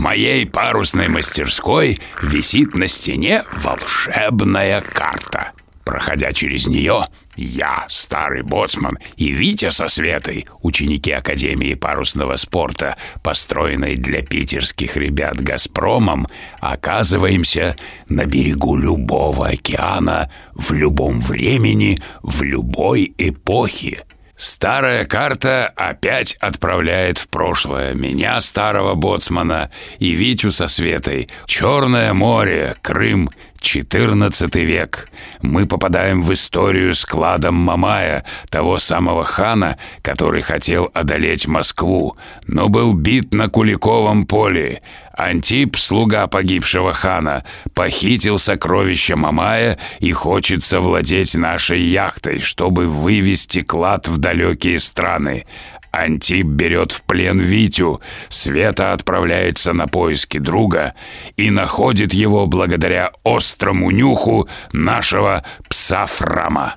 В 0.00 0.02
моей 0.02 0.46
парусной 0.46 1.08
мастерской 1.08 2.00
висит 2.22 2.74
на 2.74 2.86
стене 2.86 3.44
волшебная 3.52 4.80
карта. 4.80 5.50
Проходя 5.84 6.32
через 6.32 6.66
нее, 6.66 7.08
я, 7.36 7.84
старый 7.90 8.40
боцман, 8.40 8.98
и 9.16 9.28
Витя 9.30 9.68
со 9.68 9.88
Светой, 9.88 10.46
ученики 10.62 11.10
Академии 11.10 11.74
парусного 11.74 12.36
спорта, 12.36 12.96
построенной 13.22 13.96
для 13.96 14.22
питерских 14.22 14.96
ребят 14.96 15.38
«Газпромом», 15.38 16.28
оказываемся 16.60 17.76
на 18.08 18.24
берегу 18.24 18.76
любого 18.76 19.48
океана, 19.48 20.30
в 20.54 20.72
любом 20.72 21.20
времени, 21.20 22.02
в 22.22 22.42
любой 22.42 23.12
эпохе. 23.18 24.04
Старая 24.40 25.04
карта 25.04 25.70
опять 25.76 26.32
отправляет 26.40 27.18
в 27.18 27.28
прошлое 27.28 27.92
меня, 27.92 28.40
старого 28.40 28.94
боцмана, 28.94 29.70
и 29.98 30.12
Витю 30.12 30.50
со 30.50 30.66
Светой. 30.66 31.28
Черное 31.44 32.14
море, 32.14 32.74
Крым, 32.80 33.28
14 33.60 34.54
век. 34.56 35.08
Мы 35.42 35.66
попадаем 35.66 36.22
в 36.22 36.32
историю 36.32 36.94
с 36.94 37.04
кладом 37.04 37.54
Мамая, 37.54 38.24
того 38.48 38.78
самого 38.78 39.24
хана, 39.24 39.76
который 40.02 40.42
хотел 40.42 40.90
одолеть 40.94 41.46
Москву, 41.46 42.16
но 42.46 42.68
был 42.68 42.94
бит 42.94 43.34
на 43.34 43.48
Куликовом 43.48 44.26
поле. 44.26 44.82
Антип, 45.16 45.76
слуга 45.76 46.26
погибшего 46.26 46.94
хана, 46.94 47.44
похитил 47.74 48.38
сокровища 48.38 49.16
Мамая 49.16 49.78
и 49.98 50.12
хочет 50.12 50.64
совладеть 50.64 51.34
нашей 51.34 51.82
яхтой, 51.82 52.40
чтобы 52.40 52.86
вывести 52.86 53.60
клад 53.60 54.08
в 54.08 54.16
далекие 54.16 54.78
страны. 54.78 55.44
Антип 55.92 56.46
берет 56.46 56.92
в 56.92 57.02
плен 57.02 57.40
Витю, 57.40 58.00
Света 58.28 58.92
отправляется 58.92 59.72
на 59.72 59.86
поиски 59.86 60.38
друга 60.38 60.94
и 61.36 61.50
находит 61.50 62.14
его 62.14 62.46
благодаря 62.46 63.12
острому 63.24 63.90
нюху 63.90 64.48
нашего 64.72 65.44
пса 65.68 66.06
Фрама. 66.06 66.76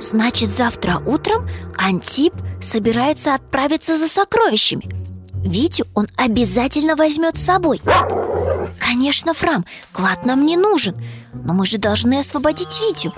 Значит, 0.00 0.50
завтра 0.50 1.02
утром 1.04 1.48
Антип 1.76 2.32
собирается 2.60 3.34
отправиться 3.34 3.98
за 3.98 4.08
сокровищами. 4.08 4.88
Витю 5.44 5.86
он 5.94 6.08
обязательно 6.16 6.96
возьмет 6.96 7.36
с 7.36 7.44
собой 7.44 7.80
Конечно, 8.86 9.34
Фрам, 9.34 9.64
клад 9.92 10.24
нам 10.24 10.46
не 10.46 10.56
нужен 10.56 10.94
Но 11.32 11.54
мы 11.54 11.66
же 11.66 11.76
должны 11.78 12.20
освободить 12.20 12.80
Витю. 12.80 13.12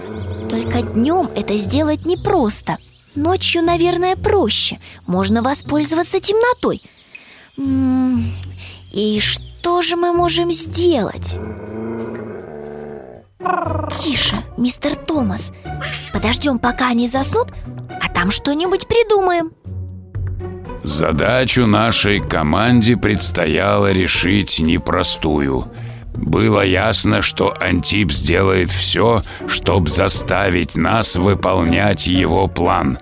Только 0.48 0.80
днем 0.80 1.28
это 1.36 1.58
сделать 1.58 2.06
непросто. 2.06 2.78
Ночью, 3.14 3.62
наверное, 3.62 4.16
проще. 4.16 4.78
Можно 5.06 5.42
воспользоваться 5.42 6.20
темнотой. 6.20 6.80
М-м, 7.58 8.32
И 8.92 9.20
что 9.20 9.82
же 9.82 9.96
мы 9.96 10.12
можем 10.14 10.50
сделать? 10.52 11.36
Тише, 14.00 14.44
мистер 14.56 14.96
Томас. 14.96 15.52
Подождем, 16.14 16.58
пока 16.58 16.88
они 16.88 17.08
заснут 17.08 17.48
А 18.00 18.08
там 18.08 18.30
что-нибудь 18.30 18.86
придумаем 18.86 19.52
Задачу 20.88 21.66
нашей 21.66 22.18
команде 22.18 22.96
предстояло 22.96 23.92
решить 23.92 24.58
непростую. 24.58 25.70
Было 26.14 26.64
ясно, 26.64 27.20
что 27.20 27.54
Антип 27.60 28.10
сделает 28.10 28.70
все, 28.70 29.20
чтобы 29.46 29.90
заставить 29.90 30.76
нас 30.76 31.16
выполнять 31.16 32.06
его 32.06 32.48
план. 32.48 32.98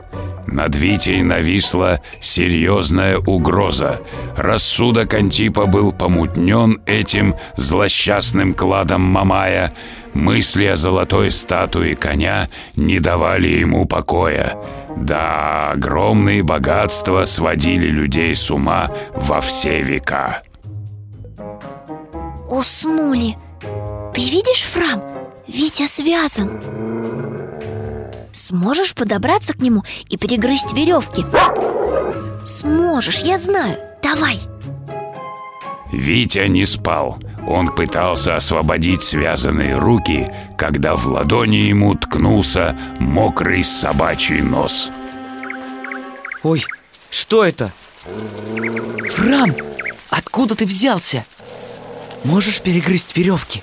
Над 0.48 0.74
Витей 0.74 1.22
нависла 1.22 2.00
серьезная 2.20 3.18
угроза. 3.18 4.00
Рассудок 4.36 5.14
Антипа 5.14 5.66
был 5.66 5.92
помутнен 5.92 6.82
этим 6.86 7.36
злосчастным 7.54 8.54
кладом 8.54 9.02
Мамая. 9.02 9.72
Мысли 10.12 10.64
о 10.64 10.76
золотой 10.76 11.30
статуе 11.30 11.94
коня 11.94 12.48
не 12.74 12.98
давали 12.98 13.46
ему 13.46 13.86
покоя. 13.86 14.56
Да, 14.96 15.72
огромные 15.72 16.42
богатства 16.42 17.24
сводили 17.24 17.86
людей 17.86 18.34
с 18.34 18.50
ума 18.50 18.90
во 19.14 19.40
все 19.40 19.82
века. 19.82 20.42
Уснули 22.48 23.36
Ты 24.14 24.20
видишь, 24.20 24.64
Фрам? 24.64 25.02
Витя 25.46 25.86
связан 25.86 26.60
Сможешь 28.32 28.94
подобраться 28.94 29.52
к 29.52 29.60
нему 29.60 29.82
и 30.08 30.16
перегрызть 30.16 30.72
веревки? 30.72 31.24
Сможешь, 32.46 33.20
я 33.20 33.38
знаю 33.38 33.78
Давай 34.02 34.38
Витя 35.96 36.46
не 36.48 36.66
спал. 36.66 37.18
Он 37.46 37.74
пытался 37.74 38.36
освободить 38.36 39.02
связанные 39.02 39.76
руки, 39.76 40.30
когда 40.58 40.94
в 40.94 41.06
ладони 41.06 41.56
ему 41.56 41.94
ткнулся 41.94 42.76
мокрый 42.98 43.64
собачий 43.64 44.42
нос. 44.42 44.90
Ой, 46.42 46.64
что 47.10 47.44
это? 47.44 47.72
Фрам, 49.10 49.54
откуда 50.10 50.54
ты 50.54 50.66
взялся? 50.66 51.24
Можешь 52.24 52.60
перегрызть 52.60 53.16
веревки? 53.16 53.62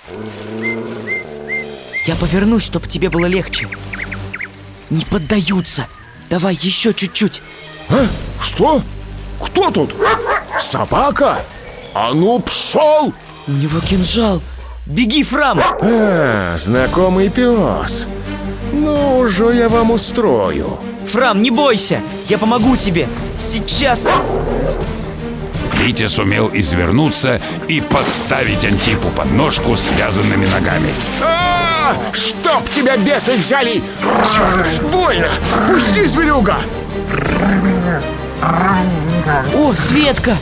Я 2.08 2.16
повернусь, 2.16 2.64
чтобы 2.64 2.88
тебе 2.88 3.10
было 3.10 3.28
легче 3.28 3.70
Не 4.90 5.06
поддаются 5.06 5.88
Давай 6.30 6.56
еще 6.56 6.94
чуть-чуть 6.94 7.42
А? 7.90 8.08
Что? 8.42 8.82
Кто 9.40 9.72
тут? 9.72 9.96
Собака? 10.60 11.38
А 11.94 12.14
ну, 12.14 12.40
пшел! 12.40 13.14
У 13.48 13.52
него 13.52 13.80
кинжал 13.80 14.42
Беги, 14.86 15.24
Фрам! 15.24 15.60
А, 15.82 16.56
знакомый 16.58 17.30
пес 17.30 18.08
Ну, 18.72 19.20
уже 19.20 19.54
я 19.54 19.70
вам 19.70 19.92
устрою 19.92 20.78
Фрам, 21.08 21.42
не 21.42 21.52
бойся! 21.52 22.02
Я 22.28 22.38
помогу 22.38 22.76
тебе! 22.78 23.08
Сейчас! 23.38 24.08
Витя 25.76 26.08
сумел 26.08 26.50
извернуться 26.54 27.42
и 27.68 27.82
подставить 27.82 28.64
Антипу 28.64 29.10
подножку 29.10 29.76
связанными 29.76 30.46
ногами. 30.46 30.94
а, 31.22 31.94
Чтоб 32.14 32.68
тебя 32.70 32.96
бесы 32.98 33.36
взяли! 33.36 33.84
Черт, 34.34 34.92
больно! 34.92 35.28
Пусти, 35.68 36.06
зверюга! 36.06 36.56
О, 39.56 39.74
Светка! 39.76 40.38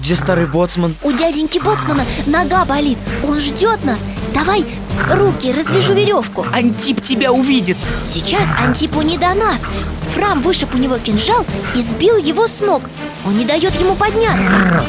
Где 0.00 0.16
старый 0.16 0.46
боцман? 0.46 0.96
У 1.02 1.12
дяденьки 1.12 1.58
Боцмана 1.58 2.04
нога 2.26 2.64
болит. 2.64 2.98
Он 3.26 3.38
ждет 3.38 3.84
нас. 3.84 4.00
Давай 4.32 4.64
руки, 5.10 5.52
развяжу 5.52 5.92
веревку. 5.92 6.46
Антип 6.52 7.02
тебя 7.02 7.32
увидит. 7.32 7.76
Сейчас 8.06 8.48
Антипу 8.58 9.02
не 9.02 9.18
до 9.18 9.34
нас. 9.34 9.66
Фрам 10.14 10.40
вышиб 10.40 10.74
у 10.74 10.78
него 10.78 10.98
кинжал 10.98 11.44
и 11.74 11.82
сбил 11.82 12.16
его 12.16 12.48
с 12.48 12.60
ног. 12.60 12.82
Он 13.26 13.36
не 13.36 13.44
дает 13.44 13.74
ему 13.78 13.94
подняться. 13.94 14.84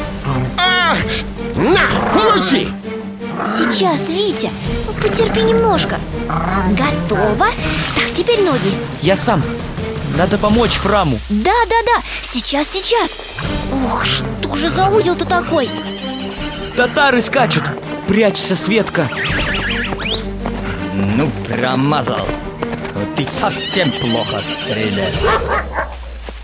А, 0.58 0.96
на, 1.56 2.18
получи! 2.18 2.68
Сейчас, 3.56 4.08
Витя, 4.08 4.50
потерпи 5.00 5.42
немножко. 5.42 5.98
Готово? 6.70 7.48
Так, 7.94 8.14
теперь 8.16 8.42
ноги. 8.42 8.72
Я 9.02 9.16
сам. 9.16 9.42
Надо 10.16 10.38
помочь 10.38 10.72
Фраму. 10.72 11.18
Да-да-да, 11.28 12.02
сейчас, 12.22 12.68
сейчас 12.68 13.10
Ух, 13.72 14.04
что 14.04 14.54
же 14.54 14.68
за 14.68 14.88
узел-то 14.88 15.24
такой? 15.24 15.70
Татары 16.76 17.20
скачут 17.22 17.64
Прячься, 18.06 18.54
Светка 18.54 19.08
Ну, 20.94 21.30
промазал 21.48 22.26
Ты 23.16 23.24
совсем 23.24 23.90
плохо 23.92 24.42
стреляешь 24.42 25.14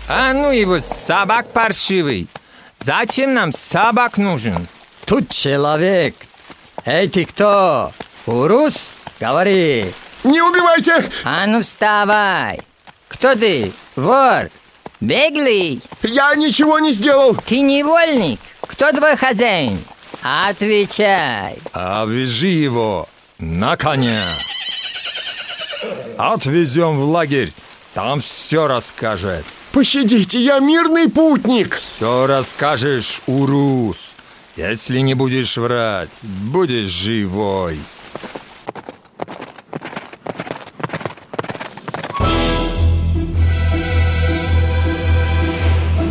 А 0.07 0.33
ну 0.33 0.51
его, 0.51 0.79
собак 0.79 1.51
паршивый 1.51 2.27
Зачем 2.79 3.33
нам 3.33 3.51
собак 3.53 4.17
нужен? 4.17 4.67
Тут 5.05 5.29
человек 5.29 6.15
Эй, 6.85 7.07
ты 7.07 7.25
кто? 7.25 7.91
Урус? 8.25 8.95
Говори 9.19 9.93
Не 10.23 10.41
убивайте! 10.41 11.05
А 11.23 11.45
ну 11.45 11.61
вставай 11.61 12.59
Кто 13.07 13.35
ты? 13.35 13.71
Вор? 13.95 14.49
Беглый? 14.99 15.81
Я 16.03 16.35
ничего 16.35 16.79
не 16.79 16.91
сделал! 16.91 17.35
Ты 17.35 17.61
невольник? 17.61 18.39
Кто 18.61 18.91
твой 18.91 19.15
хозяин? 19.15 19.79
Отвечай 20.21 21.57
Обвяжи 21.71 22.47
его 22.47 23.07
на 23.37 23.77
коня 23.77 24.27
Отвезем 26.17 26.97
в 26.97 27.03
лагерь 27.05 27.53
Там 27.93 28.19
все 28.19 28.67
расскажет 28.67 29.45
Пощадите, 29.71 30.39
я 30.39 30.59
мирный 30.59 31.09
путник! 31.09 31.75
Все 31.75 32.27
расскажешь, 32.27 33.21
Урус 33.27 34.11
Если 34.57 34.99
не 34.99 35.13
будешь 35.13 35.55
врать, 35.55 36.09
будешь 36.21 36.89
живой 36.89 37.79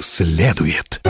следует. 0.00 1.00